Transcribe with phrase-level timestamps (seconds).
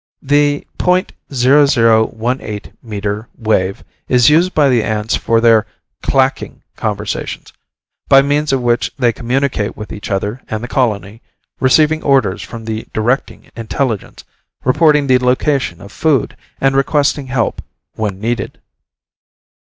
[0.23, 5.67] The .0018 meter wave is used by the ants for their
[6.01, 7.53] "clacking" conversations,
[8.09, 11.21] by means of which they communicate with each other and the colony,
[11.59, 14.23] receiving orders from the directing intelligence,
[14.63, 17.61] reporting the location of food, and requesting help,
[17.93, 18.59] when needed.